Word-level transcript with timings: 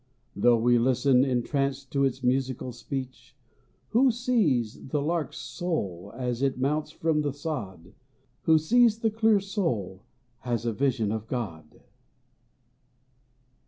Though 0.35 0.57
we 0.57 0.79
listen 0.79 1.23
entranced 1.23 1.91
to 1.91 2.05
its 2.05 2.23
musical 2.23 2.71
speech; 2.71 3.35
Who 3.89 4.09
sees 4.09 4.87
the 4.87 4.99
lark's 4.99 5.37
soul 5.37 6.11
as 6.17 6.41
it 6.41 6.57
mounts 6.57 6.89
from 6.89 7.21
the 7.21 7.31
sod, 7.33 7.93
Who 8.45 8.57
sees 8.57 9.01
the 9.01 9.11
clear 9.11 9.39
soul 9.39 10.01
has 10.39 10.65
a 10.65 10.73
vision 10.73 11.11
of 11.11 11.27
God! 11.27 11.81